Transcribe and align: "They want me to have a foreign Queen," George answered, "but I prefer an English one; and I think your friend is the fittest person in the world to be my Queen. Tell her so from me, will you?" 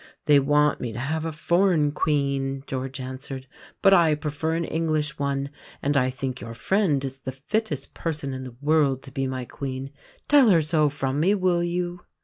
"They 0.25 0.39
want 0.39 0.81
me 0.81 0.91
to 0.93 0.99
have 0.99 1.25
a 1.25 1.31
foreign 1.31 1.91
Queen," 1.91 2.63
George 2.65 2.99
answered, 2.99 3.45
"but 3.83 3.93
I 3.93 4.15
prefer 4.15 4.55
an 4.55 4.65
English 4.65 5.19
one; 5.19 5.51
and 5.79 5.95
I 5.95 6.09
think 6.09 6.41
your 6.41 6.55
friend 6.55 7.05
is 7.05 7.19
the 7.19 7.31
fittest 7.31 7.93
person 7.93 8.33
in 8.33 8.43
the 8.43 8.55
world 8.61 9.03
to 9.03 9.11
be 9.11 9.27
my 9.27 9.45
Queen. 9.45 9.91
Tell 10.27 10.49
her 10.49 10.61
so 10.63 10.89
from 10.89 11.19
me, 11.19 11.35
will 11.35 11.61
you?" 11.63 11.99